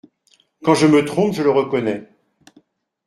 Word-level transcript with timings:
Quand 0.63 0.73
je 0.73 0.87
me 0.87 1.05
trompe, 1.05 1.35
je 1.35 1.43
le 1.43 1.51
reconnais. 1.51 2.09